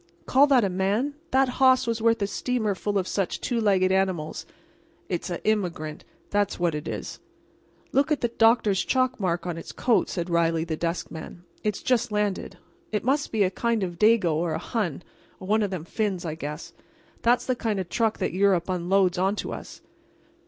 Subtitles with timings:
[0.25, 4.47] Call that a man!—that hoss was worth a steamer full of such two legged animals.
[5.09, 7.19] It's a immigrant—that's what it is."
[7.91, 11.43] "Look at the doctor's chalk mark on its coat," said Reilly, the desk man.
[11.63, 12.57] "It's just landed.
[12.91, 15.03] It must be a kind of a Dago or a Hun
[15.39, 16.73] or one of them Finns, I guess.
[17.21, 19.81] That's the kind of truck that Europe unloads onto us."